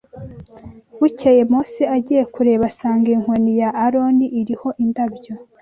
Bukeye 0.99 1.41
Mose 1.51 1.83
agiye 1.95 2.23
kureba 2.33 2.63
asanga 2.71 3.07
inkoni 3.15 3.51
ya 3.61 3.69
Aroni 3.85 4.25
iriho 4.39 4.69
indabyo 4.83 5.33